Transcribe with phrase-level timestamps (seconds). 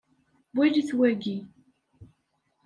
[0.55, 1.37] Walit wagi.